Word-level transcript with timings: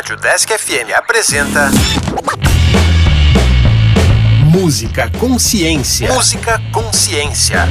Rádio 0.00 0.16
Desk 0.16 0.50
FM 0.50 0.94
apresenta. 0.96 1.68
Música 4.50 5.10
Consciência. 5.18 6.10
Música 6.10 6.58
Consciência. 6.72 7.68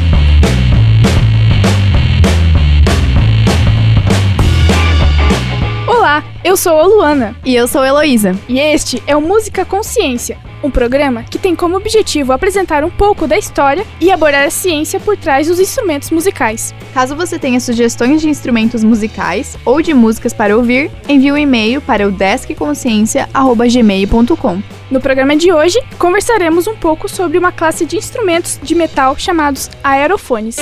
Olá, 5.87 6.23
eu 6.43 6.55
sou 6.55 6.79
a 6.79 6.85
Luana. 6.85 7.35
E 7.43 7.55
eu 7.55 7.67
sou 7.67 7.81
a 7.81 7.87
Heloísa. 7.87 8.35
E 8.47 8.59
este 8.59 9.01
é 9.07 9.15
o 9.15 9.21
Música 9.21 9.65
Consciência, 9.65 10.37
um 10.63 10.71
programa 10.71 11.23
que 11.23 11.37
tem 11.37 11.55
como 11.55 11.77
objetivo 11.77 12.33
apresentar 12.33 12.83
um 12.83 12.89
pouco 12.89 13.27
da 13.27 13.37
história 13.37 13.85
e 13.99 14.11
abordar 14.11 14.45
a 14.45 14.49
ciência 14.49 14.99
por 14.99 15.15
trás 15.17 15.47
dos 15.47 15.59
instrumentos 15.59 16.09
musicais. 16.11 16.73
Caso 16.93 17.15
você 17.15 17.39
tenha 17.39 17.59
sugestões 17.59 18.21
de 18.21 18.29
instrumentos 18.29 18.83
musicais 18.83 19.57
ou 19.65 19.81
de 19.81 19.91
músicas 19.93 20.33
para 20.33 20.55
ouvir, 20.55 20.91
envie 21.07 21.31
um 21.31 21.37
e-mail 21.37 21.81
para 21.81 22.07
o 22.07 22.11
deskconsciência.gmail.com. 22.11 24.61
No 24.89 24.99
programa 24.99 25.35
de 25.35 25.53
hoje, 25.53 25.79
conversaremos 25.99 26.65
um 26.65 26.75
pouco 26.75 27.07
sobre 27.07 27.37
uma 27.37 27.51
classe 27.51 27.85
de 27.85 27.95
instrumentos 27.95 28.59
de 28.61 28.73
metal 28.73 29.15
chamados 29.17 29.69
aerofones. 29.83 30.57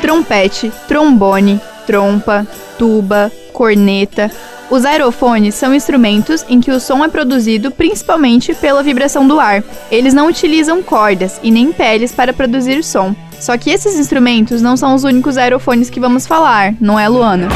Trompete, 0.00 0.72
trombone, 0.86 1.60
trompa, 1.86 2.46
tuba, 2.78 3.30
corneta. 3.52 4.30
Os 4.70 4.84
aerofones 4.84 5.54
são 5.54 5.74
instrumentos 5.74 6.44
em 6.48 6.60
que 6.60 6.70
o 6.70 6.80
som 6.80 7.04
é 7.04 7.08
produzido 7.08 7.70
principalmente 7.70 8.54
pela 8.54 8.82
vibração 8.82 9.26
do 9.26 9.38
ar. 9.38 9.62
Eles 9.90 10.14
não 10.14 10.26
utilizam 10.26 10.82
cordas 10.82 11.38
e 11.42 11.50
nem 11.50 11.72
peles 11.72 12.12
para 12.12 12.32
produzir 12.32 12.82
som. 12.82 13.14
Só 13.38 13.58
que 13.58 13.70
esses 13.70 13.98
instrumentos 13.98 14.62
não 14.62 14.76
são 14.76 14.94
os 14.94 15.04
únicos 15.04 15.36
aerofones 15.36 15.90
que 15.90 16.00
vamos 16.00 16.26
falar, 16.26 16.74
não 16.80 16.98
é, 16.98 17.08
Luana? 17.08 17.48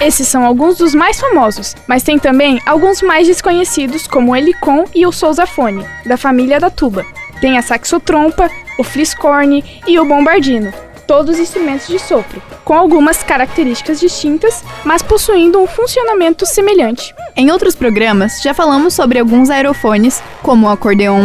Esses 0.00 0.28
são 0.28 0.44
alguns 0.44 0.76
dos 0.76 0.94
mais 0.94 1.18
famosos, 1.18 1.74
mas 1.86 2.02
tem 2.02 2.18
também 2.18 2.60
alguns 2.66 3.02
mais 3.02 3.26
desconhecidos, 3.26 4.06
como 4.06 4.32
o 4.32 4.36
helicon 4.36 4.84
e 4.94 5.06
o 5.06 5.12
sousafone, 5.12 5.84
da 6.04 6.16
família 6.16 6.60
da 6.60 6.70
tuba. 6.70 7.04
Tem 7.40 7.58
a 7.58 7.62
saxotrompa, 7.62 8.50
o 8.78 8.84
fliscorne 8.84 9.64
e 9.86 9.98
o 9.98 10.04
bombardino, 10.04 10.72
todos 11.06 11.38
instrumentos 11.38 11.86
de 11.86 11.98
sopro, 11.98 12.42
com 12.64 12.74
algumas 12.74 13.22
características 13.22 14.00
distintas, 14.00 14.64
mas 14.84 15.02
possuindo 15.02 15.60
um 15.60 15.66
funcionamento 15.66 16.44
semelhante. 16.44 17.14
Em 17.36 17.50
outros 17.50 17.74
programas, 17.74 18.40
já 18.42 18.52
falamos 18.52 18.94
sobre 18.94 19.18
alguns 19.18 19.50
aerofones, 19.50 20.22
como 20.42 20.66
o 20.66 20.70
acordeon, 20.70 21.22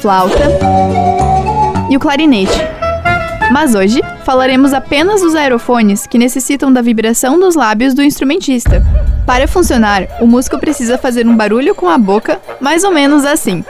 flauta 0.00 0.50
e 1.90 1.96
o 1.96 2.00
clarinete. 2.00 2.58
Mas 3.50 3.74
hoje 3.74 4.00
falaremos 4.24 4.72
apenas 4.72 5.20
dos 5.20 5.34
aerofones 5.34 6.06
que 6.06 6.18
necessitam 6.18 6.72
da 6.72 6.80
vibração 6.80 7.38
dos 7.38 7.54
lábios 7.54 7.94
do 7.94 8.02
instrumentista. 8.02 8.82
Para 9.26 9.46
funcionar, 9.46 10.06
o 10.20 10.26
músico 10.26 10.58
precisa 10.58 10.98
fazer 10.98 11.26
um 11.26 11.36
barulho 11.36 11.74
com 11.74 11.88
a 11.88 11.96
boca, 11.96 12.40
mais 12.60 12.84
ou 12.84 12.90
menos 12.90 13.24
assim. 13.24 13.64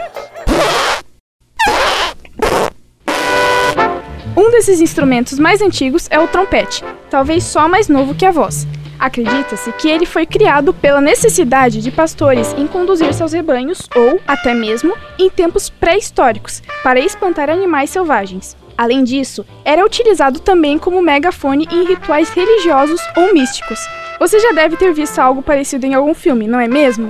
Um 4.37 4.51
desses 4.51 4.81
instrumentos 4.81 5.39
mais 5.39 5.63
antigos 5.63 6.09
é 6.11 6.19
o 6.19 6.27
trompete, 6.27 6.83
talvez 7.09 7.45
só 7.45 7.69
mais 7.69 7.87
novo 7.87 8.17
que 8.17 8.27
a 8.27 8.33
voz. 8.33 8.67
Acredita-se 8.99 9.71
que 9.73 9.89
ele 9.89 10.07
foi 10.07 10.27
criado 10.27 10.75
pela 10.75 11.01
necessidade 11.01 11.81
de 11.81 11.91
pastores 11.93 12.53
em 12.59 12.67
conduzir 12.67 13.15
seus 13.15 13.33
rebanhos 13.33 13.89
ou, 13.95 14.21
até 14.27 14.53
mesmo, 14.53 14.93
em 15.21 15.31
tempos 15.31 15.71
pré-históricos, 15.71 16.63
para 16.83 16.99
espantar 16.99 17.49
animais 17.49 17.91
selvagens. 17.91 18.57
Além 18.77 19.05
disso, 19.05 19.47
era 19.65 19.85
utilizado 19.85 20.41
também 20.41 20.79
como 20.79 21.01
megafone 21.01 21.69
em 21.71 21.85
rituais 21.85 22.31
religiosos 22.31 23.01
ou 23.17 23.33
místicos. 23.33 23.79
Você 24.19 24.41
já 24.41 24.51
deve 24.51 24.77
ter 24.77 24.93
visto 24.93 25.21
algo 25.21 25.43
parecido 25.43 25.87
em 25.87 25.95
algum 25.95 26.15
filme, 26.15 26.49
não 26.49 26.59
é 26.59 26.67
mesmo? 26.67 27.09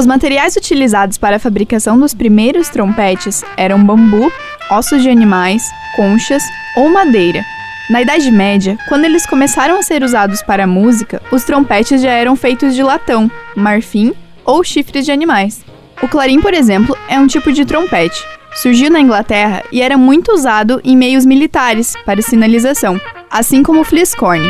Os 0.00 0.06
materiais 0.06 0.56
utilizados 0.56 1.18
para 1.18 1.36
a 1.36 1.38
fabricação 1.38 2.00
dos 2.00 2.14
primeiros 2.14 2.70
trompetes 2.70 3.44
eram 3.54 3.84
bambu, 3.84 4.32
ossos 4.70 5.02
de 5.02 5.10
animais, 5.10 5.62
conchas 5.94 6.42
ou 6.74 6.88
madeira. 6.88 7.44
Na 7.90 8.00
Idade 8.00 8.30
Média, 8.30 8.78
quando 8.88 9.04
eles 9.04 9.26
começaram 9.26 9.78
a 9.78 9.82
ser 9.82 10.02
usados 10.02 10.40
para 10.40 10.64
a 10.64 10.66
música, 10.66 11.20
os 11.30 11.44
trompetes 11.44 12.00
já 12.00 12.12
eram 12.12 12.34
feitos 12.34 12.74
de 12.74 12.82
latão, 12.82 13.30
marfim 13.54 14.14
ou 14.42 14.64
chifres 14.64 15.04
de 15.04 15.12
animais. 15.12 15.62
O 16.02 16.08
clarim, 16.08 16.40
por 16.40 16.54
exemplo, 16.54 16.96
é 17.06 17.20
um 17.20 17.26
tipo 17.26 17.52
de 17.52 17.66
trompete. 17.66 18.24
Surgiu 18.54 18.90
na 18.90 19.00
Inglaterra 19.00 19.62
e 19.70 19.82
era 19.82 19.98
muito 19.98 20.32
usado 20.32 20.80
em 20.82 20.96
meios 20.96 21.26
militares 21.26 21.92
para 22.06 22.22
sinalização, 22.22 22.98
assim 23.30 23.62
como 23.62 23.82
o 23.82 23.84
fliscorne. 23.84 24.48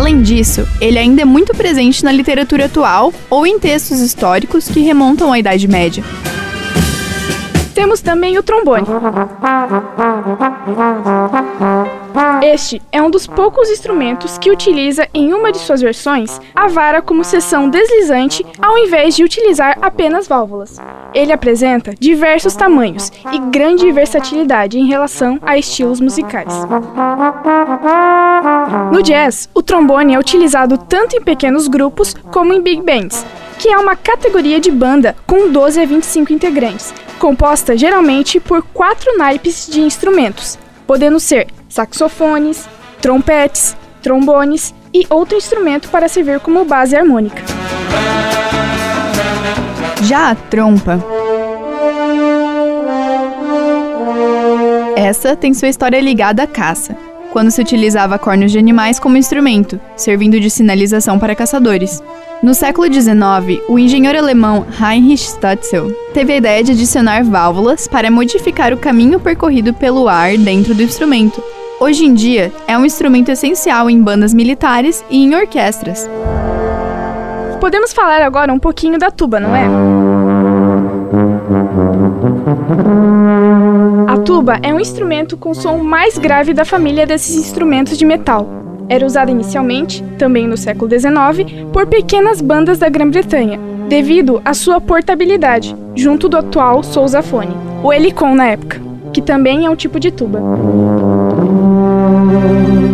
Além 0.00 0.22
disso, 0.22 0.66
ele 0.80 0.98
ainda 0.98 1.20
é 1.20 1.24
muito 1.26 1.54
presente 1.54 2.02
na 2.02 2.10
literatura 2.10 2.64
atual 2.64 3.12
ou 3.28 3.46
em 3.46 3.58
textos 3.58 4.00
históricos 4.00 4.66
que 4.66 4.80
remontam 4.80 5.30
à 5.30 5.38
Idade 5.38 5.68
Média. 5.68 6.02
Temos 7.74 8.00
também 8.00 8.38
o 8.38 8.42
trombone. 8.42 8.86
Este 12.42 12.80
é 12.90 13.00
um 13.02 13.10
dos 13.10 13.26
poucos 13.26 13.70
instrumentos 13.70 14.38
que 14.38 14.50
utiliza 14.50 15.08
em 15.14 15.32
uma 15.32 15.52
de 15.52 15.58
suas 15.58 15.80
versões 15.80 16.40
a 16.54 16.66
vara 16.66 17.02
como 17.02 17.24
seção 17.24 17.68
deslizante 17.68 18.44
ao 18.60 18.76
invés 18.78 19.14
de 19.14 19.24
utilizar 19.24 19.78
apenas 19.80 20.26
válvulas. 20.26 20.78
Ele 21.14 21.32
apresenta 21.32 21.94
diversos 21.98 22.54
tamanhos 22.54 23.10
e 23.32 23.38
grande 23.38 23.90
versatilidade 23.92 24.78
em 24.78 24.86
relação 24.86 25.38
a 25.42 25.58
estilos 25.58 26.00
musicais. 26.00 26.52
No 28.92 29.02
jazz, 29.02 29.48
o 29.54 29.62
trombone 29.62 30.14
é 30.14 30.18
utilizado 30.18 30.78
tanto 30.78 31.16
em 31.16 31.22
pequenos 31.22 31.68
grupos 31.68 32.14
como 32.32 32.52
em 32.52 32.60
big 32.60 32.82
bands, 32.82 33.24
que 33.58 33.68
é 33.68 33.76
uma 33.76 33.94
categoria 33.94 34.60
de 34.60 34.70
banda 34.70 35.16
com 35.26 35.50
12 35.50 35.80
a 35.80 35.84
25 35.84 36.32
integrantes, 36.32 36.94
composta 37.18 37.76
geralmente 37.76 38.40
por 38.40 38.62
quatro 38.62 39.18
naipes 39.18 39.68
de 39.70 39.80
instrumentos, 39.80 40.58
podendo 40.86 41.20
ser 41.20 41.46
saxofones, 41.70 42.68
trompetes, 43.00 43.76
trombones 44.02 44.74
e 44.92 45.06
outro 45.08 45.38
instrumento 45.38 45.88
para 45.88 46.08
servir 46.08 46.40
como 46.40 46.64
base 46.64 46.96
harmônica. 46.96 47.42
Já 50.02 50.30
a 50.30 50.34
trompa. 50.34 50.98
Essa 54.96 55.36
tem 55.36 55.54
sua 55.54 55.68
história 55.68 56.00
ligada 56.00 56.42
à 56.42 56.46
caça, 56.46 56.96
quando 57.32 57.50
se 57.50 57.60
utilizava 57.60 58.18
cornos 58.18 58.50
de 58.50 58.58
animais 58.58 58.98
como 58.98 59.16
instrumento, 59.16 59.80
servindo 59.96 60.38
de 60.40 60.50
sinalização 60.50 61.18
para 61.18 61.34
caçadores. 61.34 62.02
No 62.42 62.54
século 62.54 62.92
XIX, 62.92 63.62
o 63.68 63.78
engenheiro 63.78 64.18
alemão 64.18 64.66
Heinrich 64.80 65.24
Stutzel 65.24 65.92
teve 66.12 66.32
a 66.32 66.36
ideia 66.36 66.64
de 66.64 66.72
adicionar 66.72 67.22
válvulas 67.22 67.86
para 67.86 68.10
modificar 68.10 68.72
o 68.72 68.78
caminho 68.78 69.20
percorrido 69.20 69.74
pelo 69.74 70.08
ar 70.08 70.36
dentro 70.36 70.74
do 70.74 70.82
instrumento. 70.82 71.42
Hoje 71.82 72.04
em 72.04 72.12
dia, 72.12 72.52
é 72.68 72.76
um 72.76 72.84
instrumento 72.84 73.30
essencial 73.30 73.88
em 73.88 74.02
bandas 74.02 74.34
militares 74.34 75.02
e 75.08 75.24
em 75.24 75.34
orquestras. 75.34 76.06
Podemos 77.58 77.94
falar 77.94 78.20
agora 78.20 78.52
um 78.52 78.58
pouquinho 78.58 78.98
da 78.98 79.10
tuba, 79.10 79.40
não 79.40 79.56
é? 79.56 79.64
A 84.06 84.18
tuba 84.18 84.58
é 84.62 84.74
um 84.74 84.78
instrumento 84.78 85.38
com 85.38 85.54
som 85.54 85.78
mais 85.78 86.18
grave 86.18 86.52
da 86.52 86.66
família 86.66 87.06
desses 87.06 87.34
instrumentos 87.34 87.96
de 87.96 88.04
metal. 88.04 88.46
Era 88.86 89.06
usada 89.06 89.30
inicialmente, 89.30 90.04
também 90.18 90.46
no 90.46 90.58
século 90.58 90.90
XIX, 90.90 91.50
por 91.72 91.86
pequenas 91.86 92.42
bandas 92.42 92.78
da 92.78 92.90
Grã-Bretanha, 92.90 93.58
devido 93.88 94.42
à 94.44 94.52
sua 94.52 94.82
portabilidade, 94.82 95.74
junto 95.94 96.28
do 96.28 96.36
atual 96.36 96.82
sousafone, 96.82 97.56
o 97.82 97.90
helicon 97.90 98.34
na 98.34 98.48
época, 98.48 98.78
que 99.14 99.22
também 99.22 99.64
é 99.64 99.70
um 99.70 99.76
tipo 99.76 99.98
de 99.98 100.10
tuba. 100.10 100.40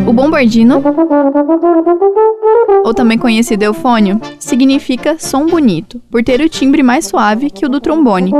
O 0.06 0.12
bombardino, 0.12 0.82
ou 2.84 2.94
também 2.94 3.18
conhecido 3.18 3.64
eufônio, 3.64 4.20
significa 4.38 5.16
som 5.18 5.46
bonito, 5.46 6.00
por 6.10 6.22
ter 6.22 6.40
o 6.40 6.48
timbre 6.48 6.82
mais 6.82 7.06
suave 7.06 7.50
que 7.50 7.66
o 7.66 7.68
do 7.68 7.80
trombone. 7.80 8.32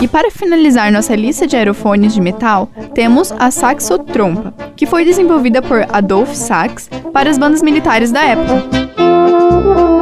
E 0.00 0.06
para 0.06 0.30
finalizar 0.30 0.92
nossa 0.92 1.16
lista 1.16 1.46
de 1.46 1.56
aerofones 1.56 2.14
de 2.14 2.20
metal, 2.20 2.70
temos 2.94 3.32
a 3.32 3.50
saxotrompa, 3.50 4.54
que 4.76 4.86
foi 4.86 5.04
desenvolvida 5.04 5.60
por 5.60 5.84
Adolf 5.92 6.34
Sax 6.34 6.88
para 7.12 7.28
as 7.28 7.38
bandas 7.38 7.62
militares 7.62 8.12
da 8.12 8.22
época. 8.22 9.97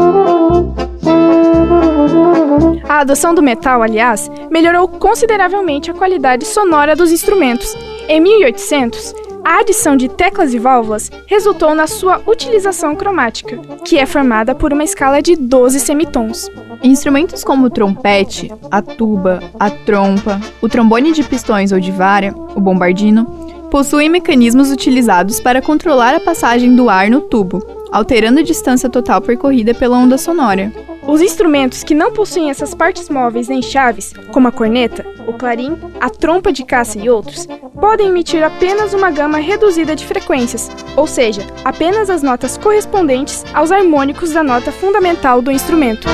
A 2.96 3.00
adoção 3.00 3.34
do 3.34 3.42
metal, 3.42 3.82
aliás, 3.82 4.30
melhorou 4.50 4.88
consideravelmente 4.88 5.90
a 5.90 5.94
qualidade 5.94 6.46
sonora 6.46 6.96
dos 6.96 7.12
instrumentos. 7.12 7.76
Em 8.08 8.18
1800, 8.22 9.14
A 9.44 9.60
adição 9.60 9.96
de 9.96 10.08
teclas 10.08 10.54
e 10.54 10.58
válvulas 10.58 11.12
resultou 11.26 11.74
na 11.74 11.86
sua 11.86 12.20
utilização 12.26 12.96
cromática, 12.96 13.58
que 13.84 13.98
é 13.98 14.06
formada 14.06 14.54
por 14.54 14.72
uma 14.72 14.82
escala 14.82 15.20
de 15.20 15.36
12 15.36 15.78
semitons. 15.78 16.50
Instrumentos 16.82 17.44
como 17.44 17.66
o 17.66 17.70
trompete, 17.70 18.50
a 18.70 18.80
tuba, 18.80 19.40
a 19.60 19.70
trompa, 19.70 20.40
o 20.62 20.68
trombone 20.68 21.12
de 21.12 21.22
pistões 21.22 21.72
ou 21.72 21.78
de 21.78 21.92
vara, 21.92 22.34
o 22.56 22.60
bombardino, 22.60 23.24
possuem 23.70 24.08
mecanismos 24.08 24.72
utilizados 24.72 25.38
para 25.38 25.62
controlar 25.62 26.14
a 26.14 26.20
passagem 26.20 26.74
do 26.74 26.88
ar 26.88 27.10
no 27.10 27.20
tubo, 27.20 27.62
alterando 27.92 28.40
a 28.40 28.42
distância 28.42 28.88
total 28.88 29.20
percorrida 29.20 29.74
pela 29.74 29.98
onda 29.98 30.18
sonora. 30.18 30.72
Os 31.08 31.20
instrumentos 31.20 31.84
que 31.84 31.94
não 31.94 32.12
possuem 32.12 32.50
essas 32.50 32.74
partes 32.74 33.08
móveis 33.08 33.46
nem 33.46 33.62
chaves, 33.62 34.12
como 34.32 34.48
a 34.48 34.52
corneta, 34.52 35.06
o 35.24 35.32
clarim, 35.32 35.76
a 36.00 36.10
trompa 36.10 36.52
de 36.52 36.64
caça 36.64 36.98
e 36.98 37.08
outros, 37.08 37.46
podem 37.80 38.08
emitir 38.08 38.42
apenas 38.42 38.92
uma 38.92 39.08
gama 39.12 39.38
reduzida 39.38 39.94
de 39.94 40.04
frequências, 40.04 40.68
ou 40.96 41.06
seja, 41.06 41.46
apenas 41.64 42.10
as 42.10 42.24
notas 42.24 42.58
correspondentes 42.58 43.44
aos 43.54 43.70
harmônicos 43.70 44.32
da 44.32 44.42
nota 44.42 44.72
fundamental 44.72 45.40
do 45.40 45.52
instrumento. 45.52 46.08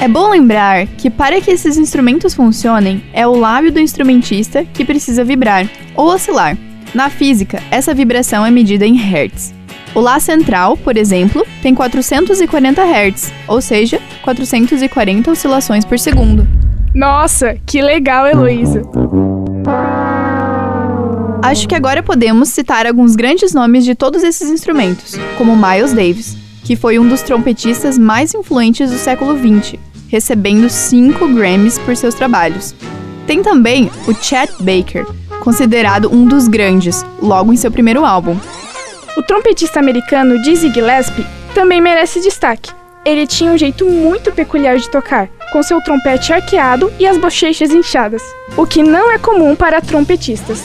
É 0.00 0.06
bom 0.06 0.30
lembrar 0.30 0.86
que 0.86 1.10
para 1.10 1.40
que 1.40 1.50
esses 1.50 1.76
instrumentos 1.76 2.34
funcionem, 2.34 3.04
é 3.12 3.26
o 3.26 3.34
lábio 3.34 3.72
do 3.72 3.80
instrumentista 3.80 4.64
que 4.64 4.84
precisa 4.84 5.24
vibrar 5.24 5.68
ou 5.96 6.06
oscilar. 6.06 6.56
Na 6.92 7.08
física, 7.08 7.62
essa 7.70 7.94
vibração 7.94 8.44
é 8.44 8.50
medida 8.50 8.84
em 8.84 8.96
Hertz. 8.96 9.54
O 9.94 10.00
Lá 10.00 10.18
central, 10.18 10.76
por 10.76 10.96
exemplo, 10.96 11.46
tem 11.62 11.74
440 11.74 12.82
Hz, 12.82 13.32
ou 13.46 13.60
seja, 13.60 14.00
440 14.22 15.30
oscilações 15.30 15.84
por 15.84 15.98
segundo. 15.98 16.46
Nossa, 16.94 17.56
que 17.64 17.80
legal, 17.80 18.26
Heloísa! 18.26 18.82
Acho 21.42 21.68
que 21.68 21.74
agora 21.74 22.02
podemos 22.02 22.48
citar 22.50 22.86
alguns 22.86 23.16
grandes 23.16 23.54
nomes 23.54 23.84
de 23.84 23.94
todos 23.94 24.22
esses 24.22 24.50
instrumentos, 24.50 25.16
como 25.38 25.56
Miles 25.56 25.92
Davis, 25.92 26.36
que 26.64 26.76
foi 26.76 26.98
um 26.98 27.08
dos 27.08 27.22
trompetistas 27.22 27.96
mais 27.96 28.34
influentes 28.34 28.90
do 28.90 28.98
século 28.98 29.36
XX, 29.36 29.78
recebendo 30.08 30.68
5 30.68 31.28
Grammys 31.28 31.78
por 31.78 31.96
seus 31.96 32.14
trabalhos. 32.14 32.74
Tem 33.26 33.42
também 33.42 33.90
o 34.06 34.14
Chet 34.14 34.52
Baker, 34.60 35.06
considerado 35.40 36.12
um 36.12 36.26
dos 36.26 36.46
grandes, 36.46 37.04
logo 37.20 37.52
em 37.52 37.56
seu 37.56 37.70
primeiro 37.70 38.04
álbum. 38.04 38.36
O 39.16 39.22
trompetista 39.22 39.80
americano 39.80 40.40
Dizzy 40.40 40.72
Gillespie 40.72 41.26
também 41.54 41.80
merece 41.80 42.20
destaque. 42.20 42.70
Ele 43.04 43.26
tinha 43.26 43.50
um 43.50 43.58
jeito 43.58 43.86
muito 43.86 44.30
peculiar 44.30 44.76
de 44.76 44.88
tocar, 44.88 45.28
com 45.52 45.62
seu 45.62 45.80
trompete 45.80 46.32
arqueado 46.32 46.92
e 46.98 47.06
as 47.06 47.18
bochechas 47.18 47.70
inchadas, 47.70 48.22
o 48.56 48.66
que 48.66 48.82
não 48.82 49.10
é 49.10 49.18
comum 49.18 49.56
para 49.56 49.80
trompetistas. 49.80 50.64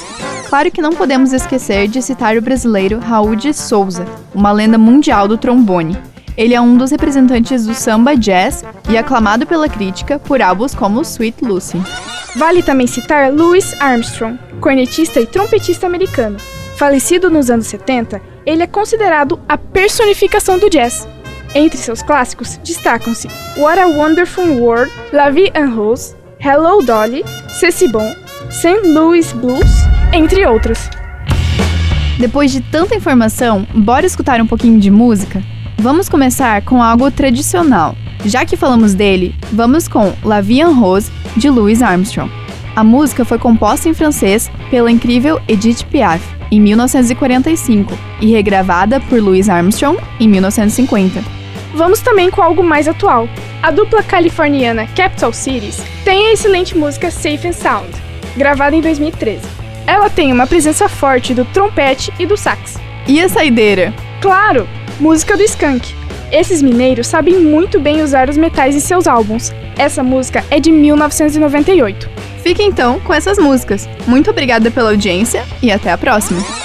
Claro 0.50 0.70
que 0.70 0.82
não 0.82 0.92
podemos 0.92 1.34
esquecer 1.34 1.88
de 1.88 2.02
citar 2.02 2.38
o 2.38 2.42
brasileiro 2.42 3.00
Raul 3.00 3.36
de 3.36 3.54
Souza, 3.54 4.06
uma 4.34 4.52
lenda 4.52 4.78
mundial 4.78 5.28
do 5.28 5.38
trombone. 5.38 5.98
Ele 6.38 6.54
é 6.54 6.60
um 6.60 6.76
dos 6.76 6.92
representantes 6.92 7.66
do 7.66 7.74
samba 7.74 8.16
jazz 8.16 8.64
e 8.90 8.98
aclamado 8.98 9.46
pela 9.46 9.70
crítica 9.70 10.20
por 10.20 10.42
álbuns 10.42 10.76
como 10.76 11.02
Sweet 11.02 11.44
Lucy. 11.44 11.82
Vale 12.36 12.62
também 12.62 12.88
citar 12.88 13.32
Louis 13.32 13.74
Armstrong, 13.80 14.38
cornetista 14.60 15.22
e 15.22 15.26
trompetista 15.26 15.88
americano. 15.88 16.38
Falecido 16.76 17.30
nos 17.30 17.50
anos 17.50 17.68
70, 17.68 18.22
ele 18.46 18.64
é 18.64 18.68
considerado 18.68 19.40
a 19.48 19.58
personificação 19.58 20.60
do 20.60 20.70
jazz. 20.70 21.08
Entre 21.54 21.78
seus 21.78 22.02
clássicos 22.02 22.58
destacam-se 22.58 23.30
What 23.58 23.80
a 23.80 23.88
Wonderful 23.88 24.60
World, 24.60 24.92
La 25.14 25.30
Vie 25.30 25.50
en 25.56 25.74
Rose, 25.74 26.14
Hello 26.38 26.82
Dolly, 26.84 27.24
C'est 27.48 27.88
Bon, 27.88 28.14
St. 28.52 28.86
Louis 28.86 29.32
Blues, 29.32 29.72
entre 30.12 30.46
outros. 30.46 30.90
Depois 32.20 32.52
de 32.52 32.60
tanta 32.60 32.94
informação, 32.94 33.66
bora 33.74 34.06
escutar 34.06 34.42
um 34.42 34.48
pouquinho 34.48 34.80
de 34.80 34.92
música? 34.92 35.42
Vamos 35.86 36.10
começar 36.10 36.64
com 36.64 36.82
algo 36.82 37.12
tradicional. 37.12 37.96
Já 38.26 38.44
que 38.44 38.58
falamos 38.58 38.96
dele, 38.96 39.36
vamos 39.52 39.88
com 39.88 40.16
La 40.24 40.42
Vie 40.42 40.62
en 40.62 40.74
Rose, 40.74 41.12
de 41.38 41.48
Louis 41.48 41.84
Armstrong. 41.84 42.28
A 42.76 42.84
música 42.84 43.24
foi 43.24 43.38
composta 43.38 43.88
em 43.88 43.94
francês 43.94 44.50
pela 44.72 44.90
incrível 44.90 45.40
Edith 45.48 45.86
Piaf 45.92 46.26
em 46.52 46.60
1945 46.60 47.96
e 48.20 48.32
regravada 48.32 49.00
por 49.00 49.22
Louis 49.22 49.48
Armstrong 49.48 50.02
em 50.20 50.28
1950. 50.28 51.24
Vamos 51.76 52.00
também 52.00 52.32
com 52.32 52.42
algo 52.42 52.64
mais 52.64 52.88
atual. 52.88 53.30
A 53.62 53.70
dupla 53.70 54.02
californiana 54.02 54.88
Capital 54.88 55.32
Cities 55.34 55.84
tem 56.04 56.30
a 56.30 56.34
excelente 56.34 56.76
música 56.76 57.12
Safe 57.12 57.48
and 57.48 57.54
Sound, 57.54 57.92
gravada 58.36 58.76
em 58.76 58.82
2013. 58.82 59.48
Ela 59.86 60.10
tem 60.10 60.34
uma 60.34 60.48
presença 60.48 60.90
forte 60.90 61.36
do 61.36 61.46
trompete 61.46 62.12
e 62.18 62.26
do 62.26 62.36
sax. 62.36 62.80
E 63.08 63.22
a 63.22 63.30
saideira? 63.30 63.94
Claro, 64.20 64.68
música 65.00 65.36
do 65.36 65.44
Skank. 65.44 65.94
Esses 66.32 66.62
mineiros 66.62 67.08
sabem 67.08 67.40
muito 67.40 67.80
bem 67.80 68.02
usar 68.02 68.30
os 68.30 68.38
metais 68.38 68.76
em 68.76 68.80
seus 68.80 69.08
álbuns. 69.08 69.52
Essa 69.78 70.04
música 70.04 70.44
é 70.50 70.60
de 70.60 70.72
1998. 70.72 72.10
Fique 72.42 72.64
então 72.64 73.00
com 73.00 73.14
essas 73.14 73.38
músicas. 73.38 73.88
Muito 74.08 74.30
obrigada 74.30 74.72
pela 74.72 74.92
audiência 74.92 75.44
e 75.62 75.72
até 75.72 75.92
a 75.92 75.98
próxima! 75.98 76.65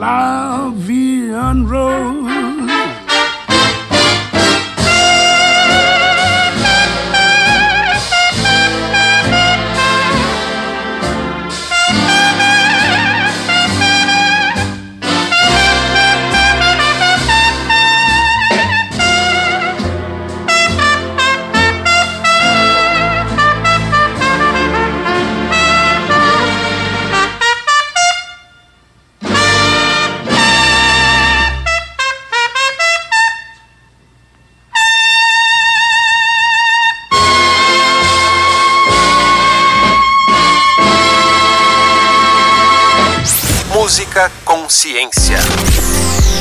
Lavian 0.00 1.68
Road. 1.68 2.99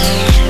Bye. 0.10 0.49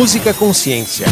Música 0.00 0.32
Consciência. 0.32 1.04